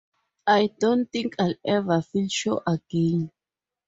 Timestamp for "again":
2.65-3.29